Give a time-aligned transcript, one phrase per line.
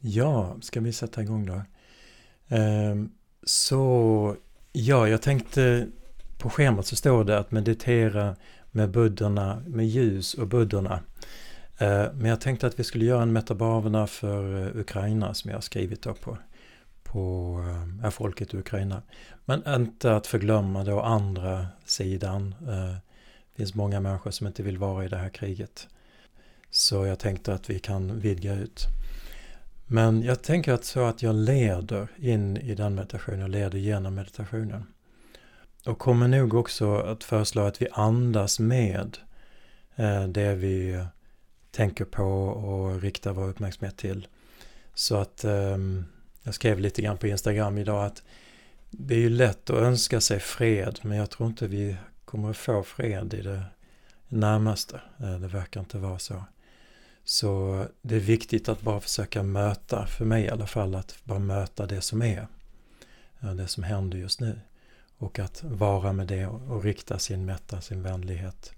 [0.00, 1.62] Ja, ska vi sätta igång då?
[2.48, 3.10] Ehm,
[3.42, 4.36] så,
[4.72, 5.86] ja, jag tänkte
[6.38, 8.36] på schemat så står det att meditera
[8.70, 11.00] med buddorna, med ljus och buddorna.
[11.78, 15.56] Ehm, men jag tänkte att vi skulle göra en metabavna för eh, Ukraina som jag
[15.56, 16.38] har skrivit då på,
[17.02, 19.02] på eh, ja, folket i Ukraina.
[19.44, 22.54] Men inte att förglömma då andra sidan.
[22.60, 22.94] Ehm,
[23.50, 25.88] det finns många människor som inte vill vara i det här kriget.
[26.70, 28.97] Så jag tänkte att vi kan vidga ut.
[29.90, 34.86] Men jag tänker att så att jag leder in i den meditationen, leder genom meditationen.
[35.86, 39.18] Och kommer nog också att föreslå att vi andas med
[39.96, 41.04] eh, det vi
[41.70, 44.26] tänker på och riktar vår uppmärksamhet till.
[44.94, 46.04] Så att ehm,
[46.42, 48.22] jag skrev lite grann på Instagram idag att
[48.90, 52.56] det är ju lätt att önska sig fred men jag tror inte vi kommer att
[52.56, 53.62] få fred i det
[54.28, 55.00] närmaste.
[55.20, 56.44] Eh, det verkar inte vara så.
[57.28, 61.38] Så det är viktigt att bara försöka möta, för mig i alla fall, att bara
[61.38, 62.46] möta det som är.
[63.40, 64.60] Eh, det som händer just nu.
[65.18, 68.72] Och att vara med det och rikta sin mätta, sin vänlighet,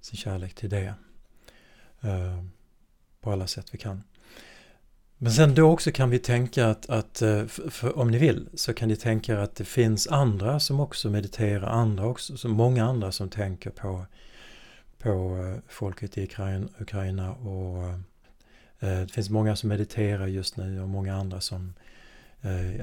[0.00, 0.94] sin kärlek till det.
[2.00, 2.44] Eh,
[3.20, 4.02] på alla sätt vi kan.
[5.18, 8.48] Men sen då också kan vi tänka att, att eh, för, för, om ni vill,
[8.54, 12.84] så kan ni tänka att det finns andra som också mediterar, andra också, så många
[12.84, 14.06] andra som tänker på
[15.04, 16.28] på eh, folket i
[16.78, 17.94] Ukraina och eh,
[18.80, 21.74] eh, det finns många som mediterar just nu och många andra som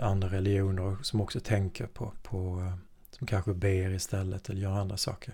[0.02, 2.72] andra religioner som också tänker på, på
[3.12, 5.34] som kanske ber istället eller gör andra saker.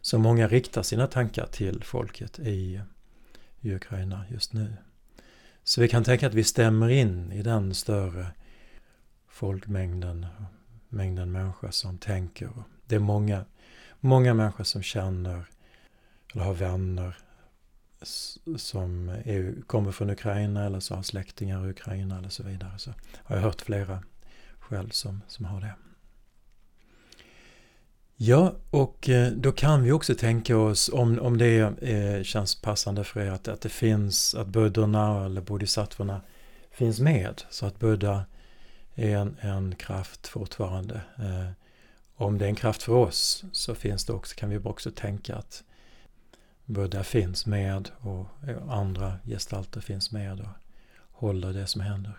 [0.00, 2.80] Så många riktar sina tankar till folket i,
[3.60, 4.76] i Ukraina just nu.
[5.64, 8.26] Så vi kan tänka att vi stämmer in i den större
[9.28, 10.26] folkmängden,
[10.88, 12.50] mängden människor som tänker.
[12.86, 13.44] Det är många,
[14.00, 15.44] många människor som känner
[16.32, 17.16] eller har vänner
[18.56, 22.72] som är, kommer från Ukraina eller så har släktingar i Ukraina eller så vidare.
[22.78, 22.90] Så
[23.24, 24.02] har jag hört flera
[24.58, 25.74] själv som, som har det.
[28.20, 33.04] Ja, och eh, då kan vi också tänka oss om, om det eh, känns passande
[33.04, 36.20] för er att, att det finns, att buddorna eller bodhisattvorna
[36.70, 37.42] finns med.
[37.50, 38.24] Så att Buddha
[38.94, 41.00] är en, en kraft fortfarande.
[41.18, 41.50] Eh,
[42.16, 45.36] om det är en kraft för oss så finns det också, kan vi också tänka
[45.36, 45.64] att
[46.68, 50.48] Buddha finns med och eh, andra gestalter finns med och
[51.10, 52.12] håller det som händer.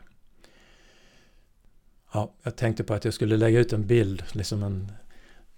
[2.13, 4.91] Ja, jag tänkte på att jag skulle lägga ut en bild, liksom en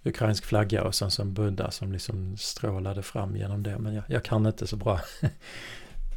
[0.02, 3.78] ukrainsk flagga och sen som Buddha som liksom strålade fram genom det.
[3.78, 5.00] Men jag, jag kan inte så bra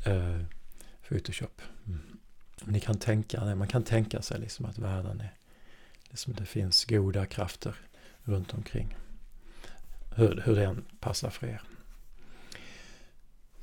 [0.08, 0.42] uh,
[1.10, 1.62] Photoshop.
[1.88, 2.00] Mm.
[2.64, 5.34] Ni kan tänka man kan tänka sig liksom att världen är,
[6.10, 7.76] liksom det finns goda krafter
[8.24, 8.98] runt omkring.
[10.16, 11.62] Hur, hur den passar för er.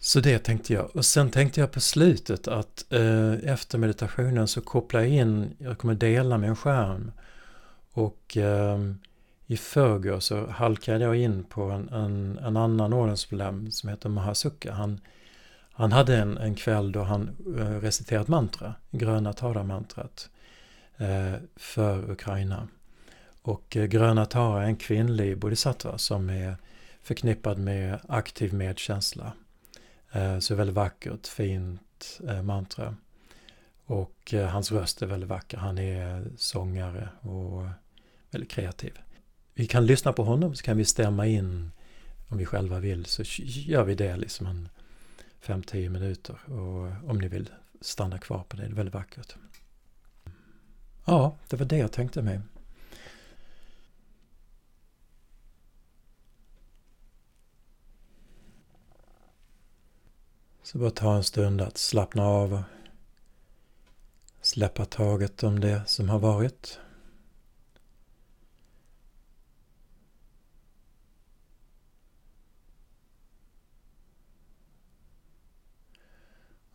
[0.05, 0.97] Så det tänkte jag.
[0.97, 5.79] Och sen tänkte jag på slutet att eh, efter meditationen så kopplar jag in, jag
[5.79, 7.13] kommer dela min skärm.
[7.93, 8.79] Och eh,
[9.47, 14.73] i förrgår så halkade jag in på en, en, en annan ordensmedlem som heter Mahasukka.
[14.73, 15.01] Han,
[15.73, 20.31] han hade en, en kväll då han eh, reciterat mantra, gröna Tara-mantrat,
[20.97, 22.69] eh, för Ukraina.
[23.43, 26.57] Och eh, gröna Tara är en kvinnlig bodhisattva som är
[27.03, 29.33] förknippad med aktiv medkänsla.
[30.13, 32.97] Eh, så väldigt vackert, fint eh, mantra.
[33.85, 35.59] Och eh, hans röst är väldigt vacker.
[35.59, 37.65] Han är sångare och
[38.31, 38.99] väldigt kreativ.
[39.55, 41.73] Vi kan lyssna på honom så kan vi stämma in
[42.29, 44.69] om vi själva vill så gör vi det liksom en
[45.45, 46.39] 5-10 minuter.
[46.45, 47.51] Och om ni vill
[47.81, 49.37] stanna kvar på det, det är väldigt vackert.
[51.05, 52.41] Ja, det var det jag tänkte mig.
[60.63, 62.63] Så bara ta en stund att slappna av och
[64.41, 66.79] släppa taget om det som har varit.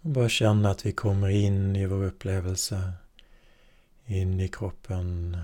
[0.02, 2.94] Och bara känna att vi kommer in i vår upplevelse,
[4.06, 5.38] in i kroppen.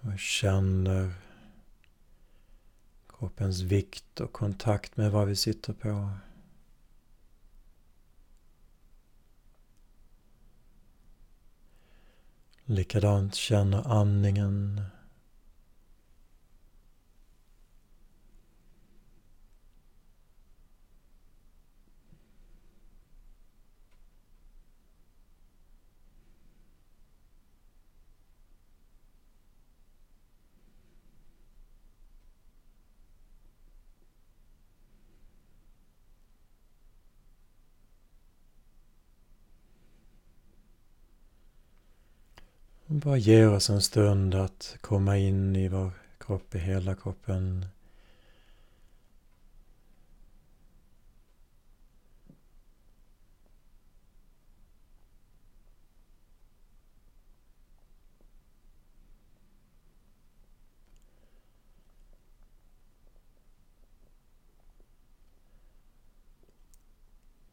[0.00, 1.12] Och känner
[3.18, 6.10] kroppens vikt och kontakt med vad vi sitter på.
[12.64, 14.82] Likadant känner andningen
[43.08, 47.66] Bara ge oss en stund att komma in i vår kropp, i hela kroppen.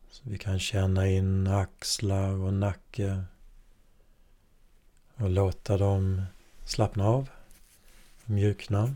[0.10, 3.24] Så vi kan känna in axlar och nacke
[5.17, 6.21] och låta dem
[6.65, 7.29] slappna av,
[8.25, 8.95] mjukna.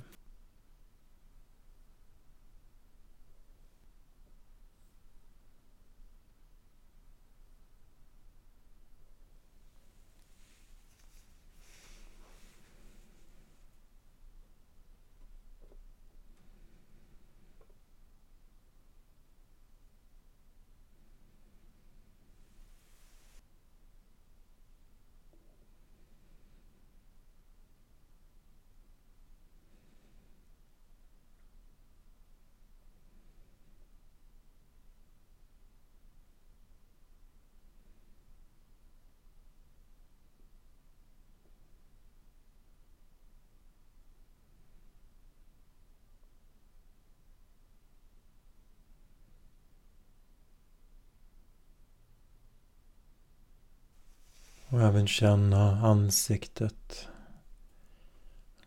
[54.71, 57.07] Och även känna ansiktet.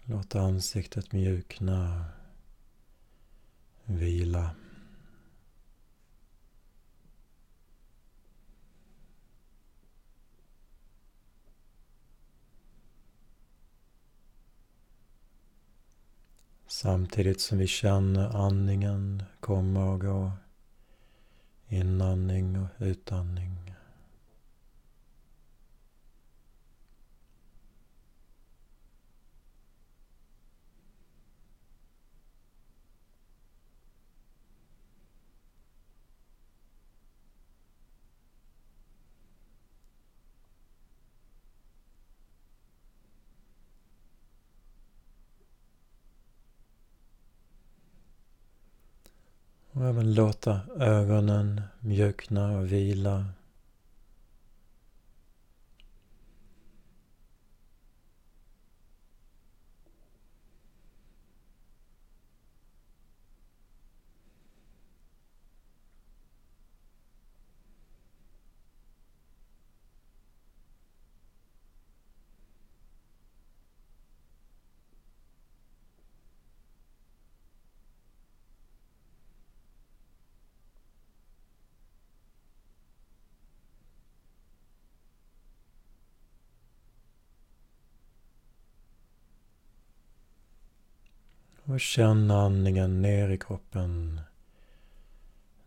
[0.04, 2.04] Låta ansiktet mjukna.
[3.84, 4.50] Vila.
[16.66, 20.32] Samtidigt som vi känner andningen komma och gå.
[21.69, 23.71] Inandning och utandning.
[49.82, 53.25] Och även låta ögonen mjukna och vila.
[91.72, 94.20] Och känn andningen ner i kroppen.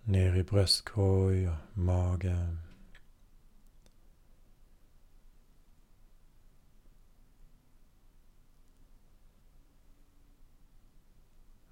[0.04, 2.56] Ner i bröstkorg och mage.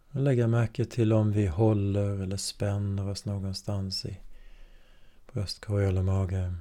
[0.09, 4.19] Och lägga märke till om vi håller eller spänner oss någonstans i
[5.33, 6.53] bröstkorg eller mage.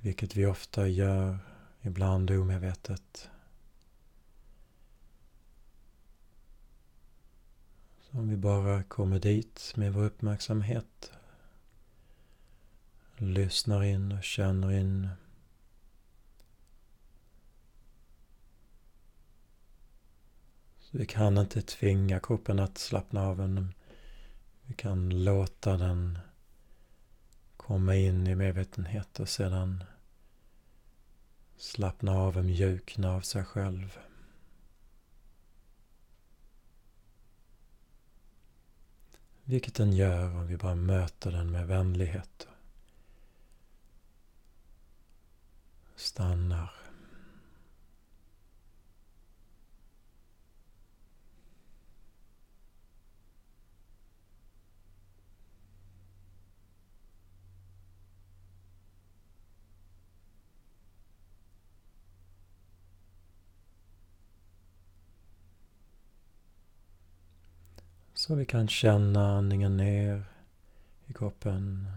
[0.00, 1.38] Vilket vi ofta gör,
[1.82, 3.30] ibland omedvetet.
[8.10, 11.12] Om vi bara kommer dit med vår uppmärksamhet.
[13.16, 15.08] Lyssnar in och känner in.
[20.78, 23.36] Så vi kan inte tvinga kroppen att slappna av.
[23.36, 23.74] Men
[24.62, 26.18] vi kan låta den
[27.56, 29.84] komma in i medvetenhet och sedan
[31.56, 33.98] slappna av och mjukna av sig själv.
[39.48, 42.48] Vilket den gör om vi bara möter den med vänlighet.
[45.96, 46.85] Stannar.
[68.26, 70.24] Så vi kan känna andningen ner
[71.06, 71.88] i kroppen.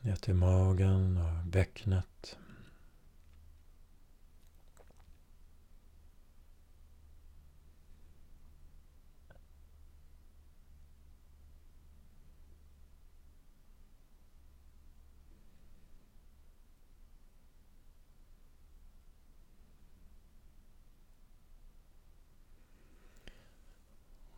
[0.00, 2.36] Ner till magen och bäcknet.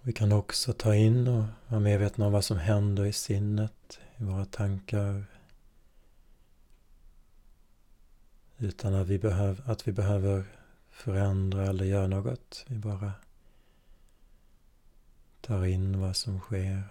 [0.02, 4.24] Vi kan också ta in och vara medvetna om vad som händer i sinnet, i
[4.24, 5.24] våra tankar.
[8.58, 10.44] Utan att vi, behöv, att vi behöver
[10.90, 12.64] förändra eller göra något.
[12.68, 13.12] Vi bara
[15.40, 16.82] tar in vad som sker.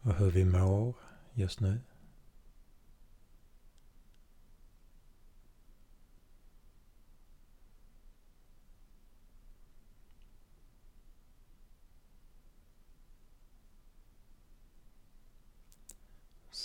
[0.00, 0.94] Och hur vi mår
[1.32, 1.80] just nu.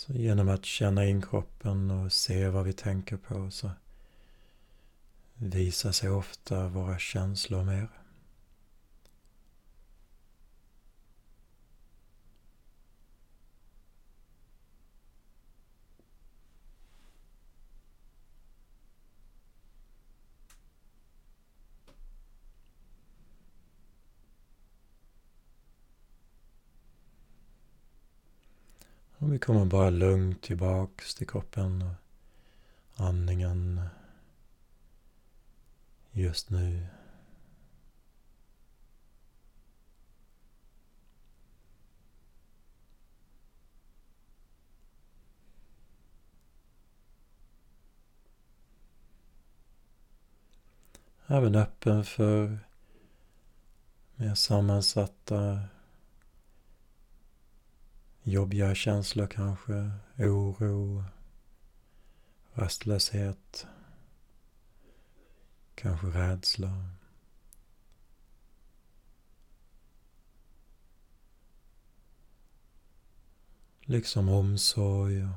[0.06, 3.70] Så genom att känna in kroppen och se vad vi tänker på så
[5.34, 7.88] visar sig ofta våra känslor mer.
[29.22, 33.80] Och vi kommer bara lugnt tillbaks till kroppen och andningen
[36.12, 36.86] just nu.
[51.26, 52.58] Även öppen för
[54.16, 55.60] mer sammansatta
[58.22, 61.04] jobbiga känslor kanske, oro,
[62.52, 63.66] rastlöshet,
[65.74, 66.88] kanske rädsla.
[73.80, 75.30] Liksom omsorg och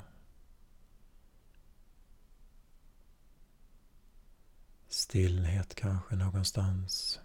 [4.87, 7.19] stillhet kanske någonstans.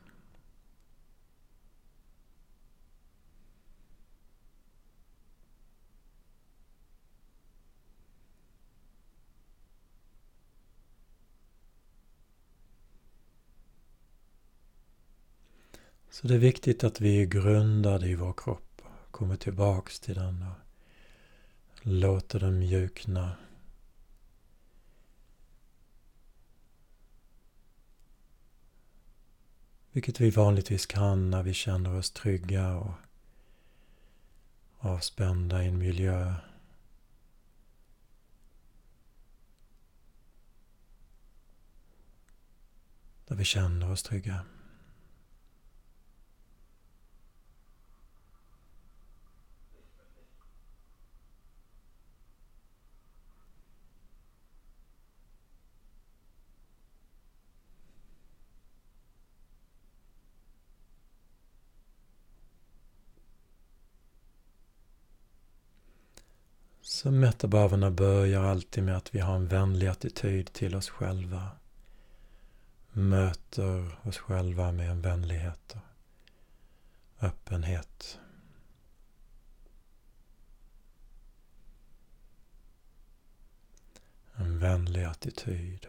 [16.21, 20.43] Så det är viktigt att vi är grundade i vår kropp, kommer tillbaks till den
[20.43, 23.37] och låter den mjukna.
[29.93, 32.95] Vilket vi vanligtvis kan när vi känner oss trygga och
[34.79, 36.35] avspända i en miljö.
[43.27, 44.45] Där vi känner oss trygga.
[67.01, 71.51] Så metabhavarna börjar alltid med att vi har en vänlig attityd till oss själva.
[72.93, 75.77] Möter oss själva med en vänlighet
[77.17, 78.19] och öppenhet.
[84.35, 85.87] En vänlig attityd.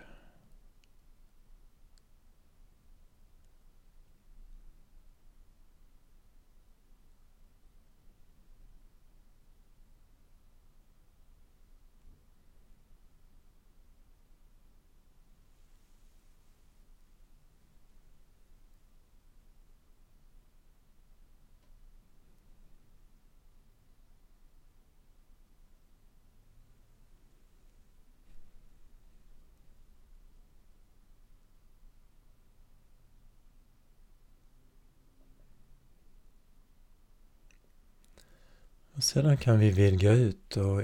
[39.11, 40.81] Sedan kan vi vidga ut och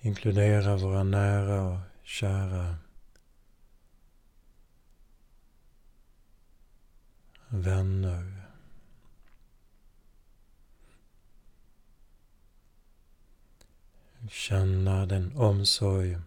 [0.00, 2.76] inkludera våra nära och kära
[7.48, 8.42] vänner.
[14.30, 16.18] Känna den omsorg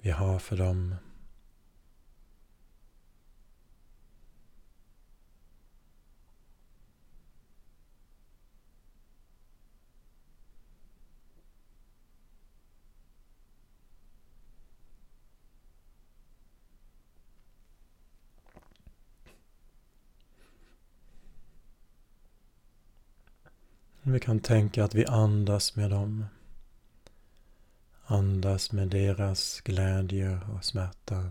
[0.00, 0.94] vi har för dem.
[24.10, 26.26] Vi kan tänka att vi andas med dem.
[28.06, 31.30] Andas med deras glädje och smärta.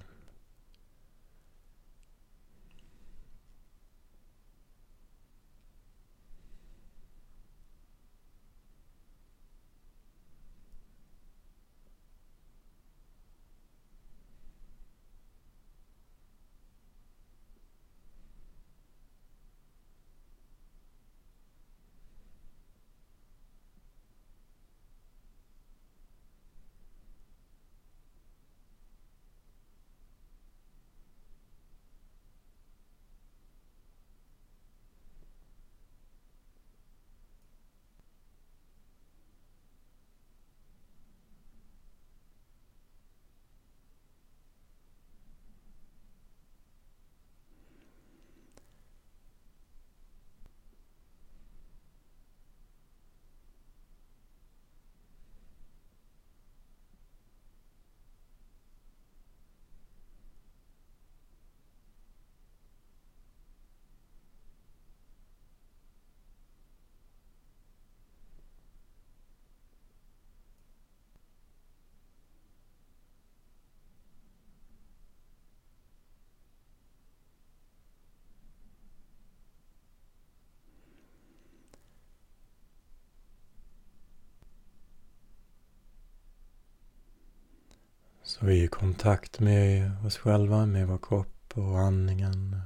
[88.28, 92.62] Så vi är i kontakt med oss själva, med vår kropp och andningen.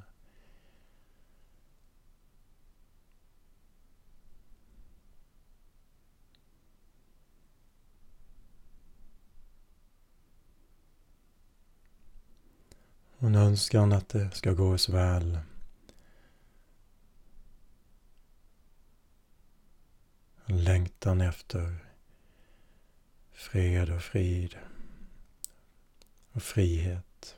[13.20, 15.40] En önskan att det ska gå oss väl.
[20.46, 21.78] En längtan efter
[23.32, 24.58] fred och frid
[26.34, 27.36] och frihet.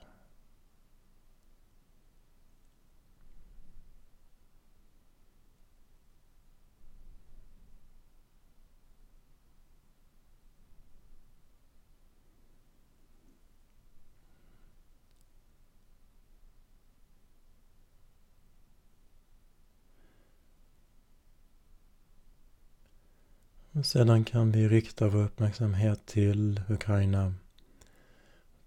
[23.75, 27.33] Och sedan kan vi rikta vår uppmärksamhet till Ukraina.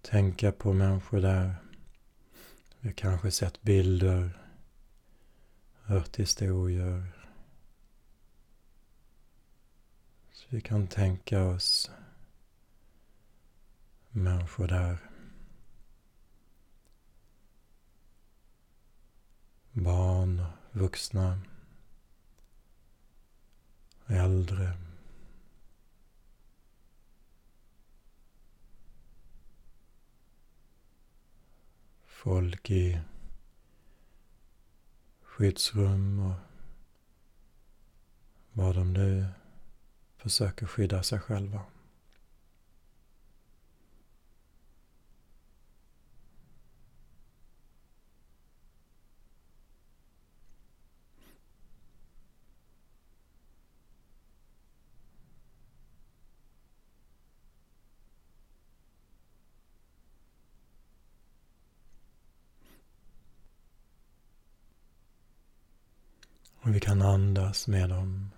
[0.09, 1.55] Tänka på människor där.
[2.79, 4.41] Vi har kanske sett bilder,
[5.83, 7.11] hört historier.
[10.31, 11.91] Så vi kan tänka oss
[14.09, 14.97] människor där.
[19.71, 21.39] Barn, vuxna,
[24.07, 24.86] äldre.
[32.27, 32.99] Folk i
[35.21, 36.35] skyddsrum och
[38.51, 39.25] vad de nu
[40.17, 41.61] försöker skydda sig själva.
[66.67, 68.31] Och vi kan andas med dem.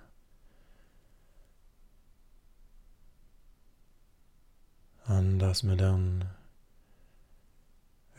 [5.03, 6.25] Andas med den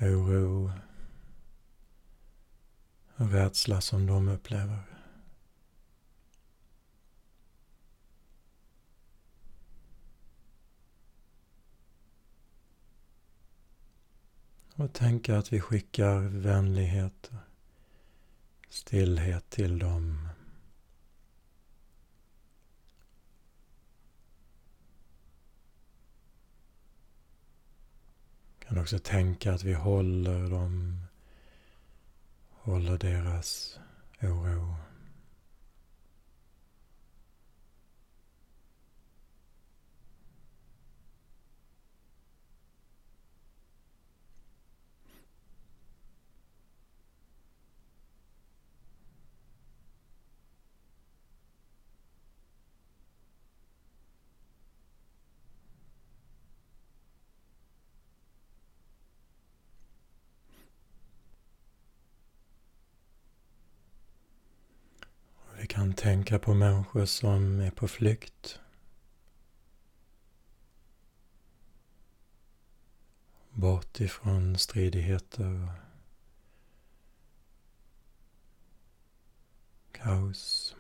[0.01, 0.73] oro
[3.17, 4.83] och rädsla som de upplever.
[14.75, 17.31] Och tänka att vi skickar vänlighet
[18.71, 20.29] stillhet till dem.
[28.59, 31.05] Kan också tänka att vi håller dem,
[32.51, 33.79] håller deras
[34.23, 34.90] oro.
[66.31, 68.61] Tänka på människor som är på flykt.
[73.51, 75.69] Bort ifrån stridigheter
[79.89, 80.77] och kaos.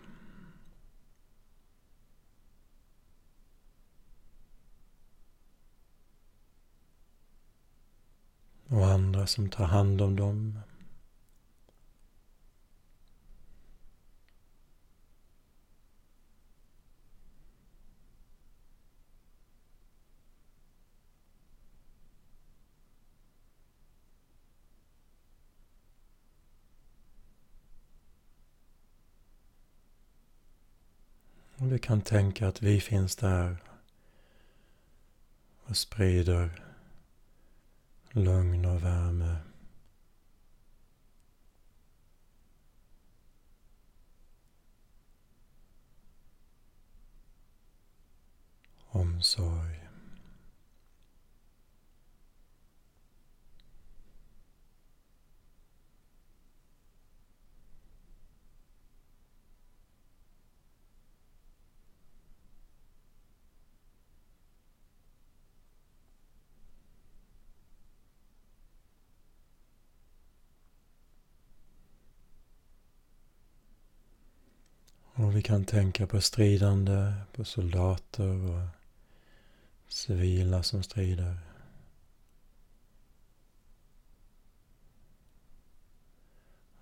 [8.68, 10.58] Och andra som tar hand om dem.
[31.70, 33.56] Vi kan tänka att vi finns där
[35.64, 36.62] och sprider
[38.10, 39.36] lugn och värme.
[48.88, 49.79] Omsorg.
[75.20, 78.68] Och vi kan tänka på stridande, på soldater och
[79.88, 81.38] civila som strider.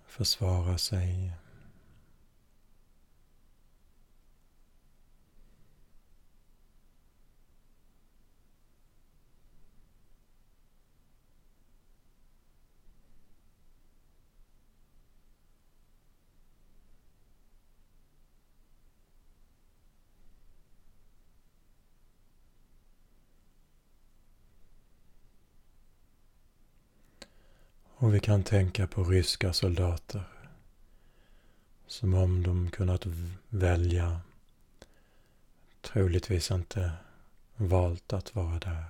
[0.07, 1.33] Försvara sig.
[28.01, 30.23] Och vi kan tänka på ryska soldater.
[31.87, 33.05] Som om de kunnat
[33.49, 34.21] välja
[35.81, 36.91] troligtvis inte
[37.55, 38.83] valt att vara där.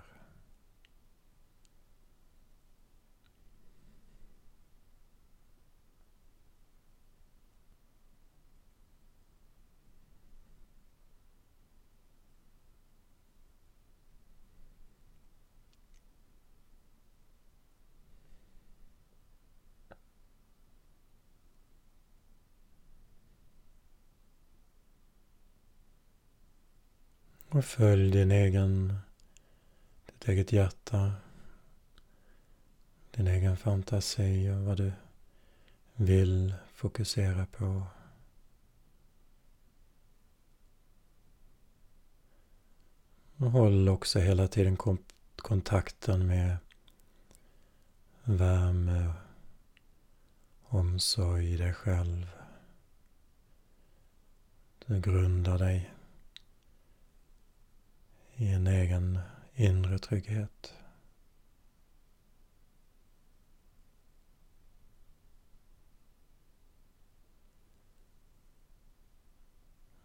[27.60, 29.00] Och följ din egen,
[30.06, 31.14] ditt eget hjärta,
[33.12, 34.92] din egen fantasi och vad du
[35.94, 37.84] vill fokusera på.
[43.38, 44.78] Och håll också hela tiden
[45.36, 46.58] kontakten med
[48.24, 49.14] värme,
[50.64, 52.30] omsorg i dig själv.
[54.86, 55.94] Du grundar dig
[58.40, 59.20] i en egen
[59.54, 60.74] inre trygghet.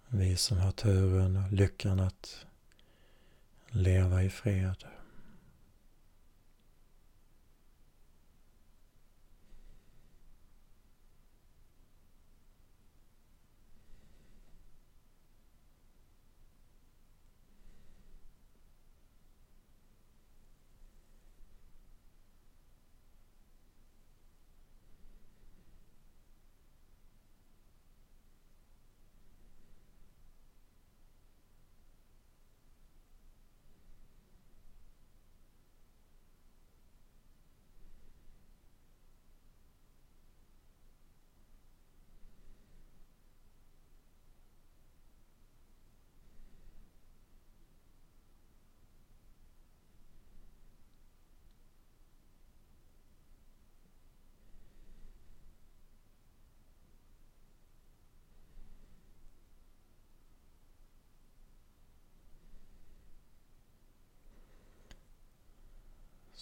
[0.09, 2.47] Vi som har turen och lyckan att
[3.69, 4.85] leva i fred.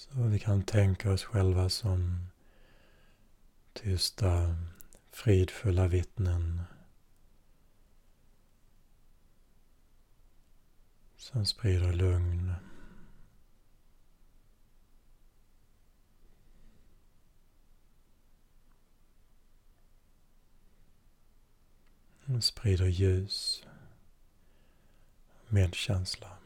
[0.03, 2.27] Så vi kan tänka oss själva som
[3.73, 4.57] tysta,
[5.11, 6.63] fridfulla vittnen
[11.17, 12.55] som sprider lugn.
[22.41, 23.67] sprider ljus,
[25.49, 26.42] medkänsla.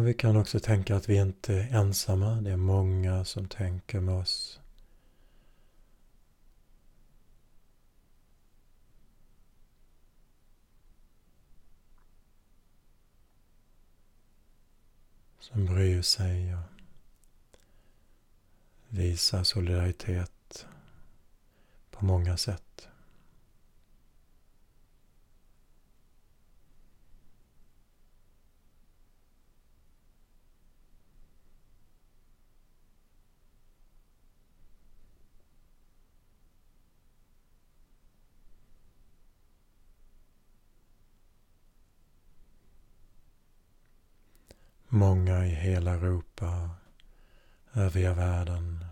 [0.00, 2.40] Och vi kan också tänka att vi inte är ensamma.
[2.40, 4.60] Det är många som tänker med oss.
[15.38, 16.60] Som bryr sig och
[18.88, 20.66] visar solidaritet
[21.90, 22.69] på många sätt.
[44.92, 46.70] Många i hela Europa,
[47.74, 48.84] övriga världen.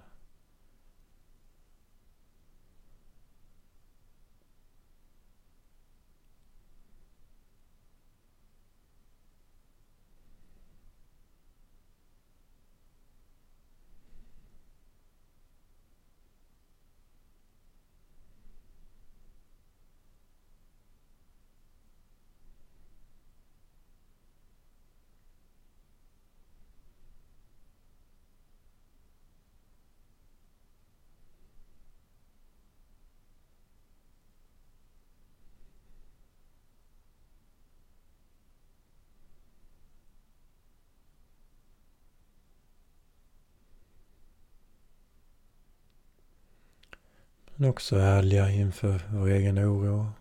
[47.61, 50.13] Men också ärliga inför vår egen oro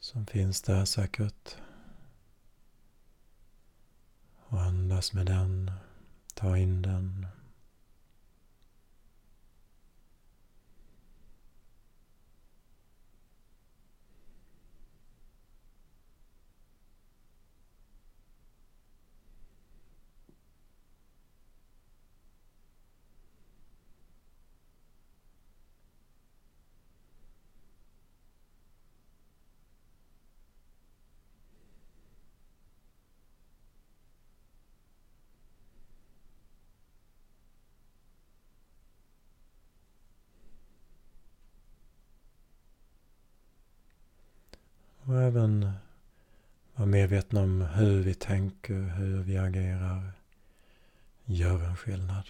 [0.00, 1.56] som finns där säkert.
[4.48, 5.70] Och andas med den,
[6.34, 7.26] ta in den.
[45.06, 45.70] Och även
[46.74, 50.12] vara medvetna om hur vi tänker, hur vi agerar
[51.24, 52.24] gör en skillnad.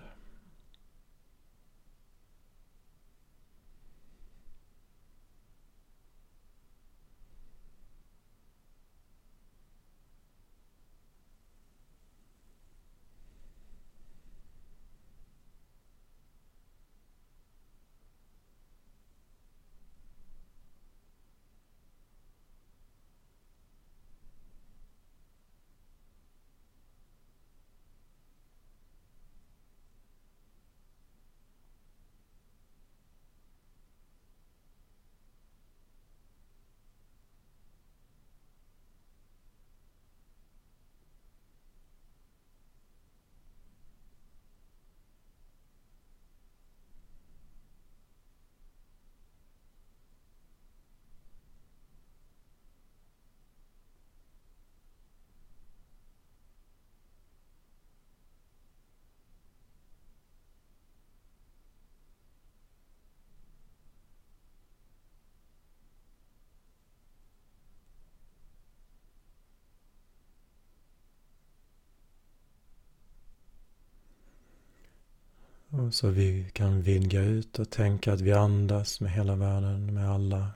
[75.78, 80.10] Och så vi kan vidga ut och tänka att vi andas med hela världen, med
[80.10, 80.50] alla,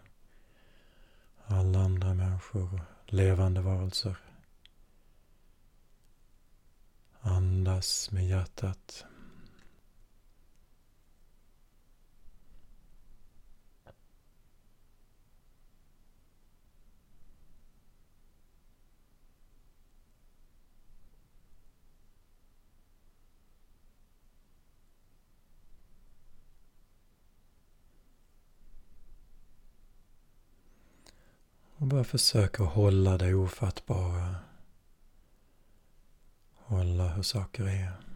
[1.47, 4.17] alla andra människor, levande varelser.
[7.21, 9.05] Andas med hjärtat.
[31.91, 34.37] Bara försöka hålla det ofattbara.
[36.55, 38.10] Hålla hur saker är.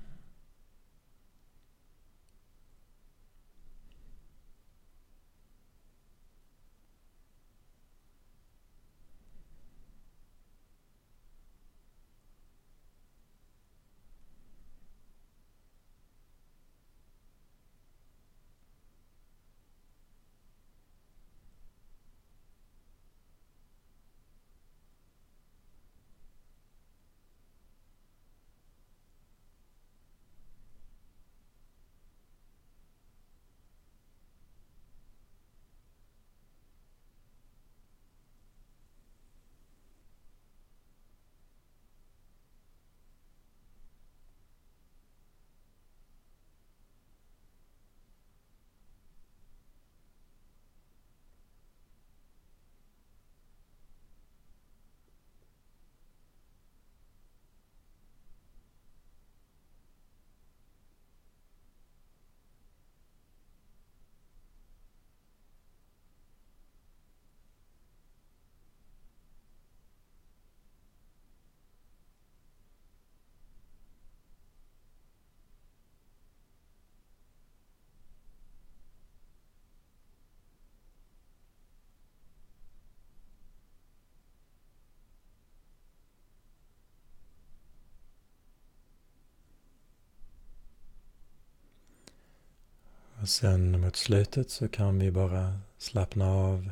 [93.24, 96.70] Och sen mot slutet så kan vi bara slappna av,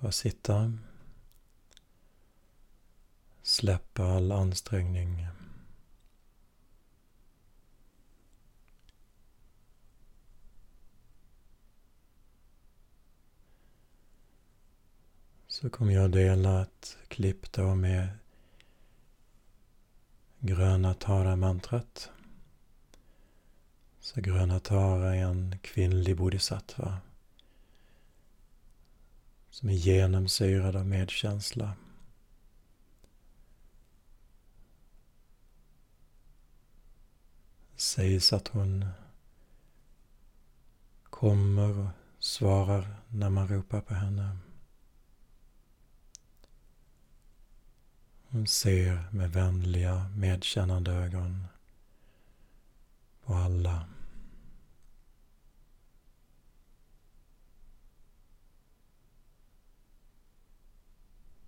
[0.00, 0.78] bara sitta.
[3.42, 5.26] Släppa all ansträngning.
[15.46, 18.08] Så kommer jag dela ett klipp då med
[20.38, 22.10] gröna Tara-mantrat
[24.04, 26.98] så Gröna Tara är en kvinnlig bodhisattva
[29.50, 31.76] som är genomsyrad av medkänsla.
[37.74, 38.86] Det sägs att hon
[41.02, 44.36] kommer och svarar när man ropar på henne.
[48.28, 51.46] Hon ser med vänliga, medkännande ögon
[53.24, 53.93] på alla.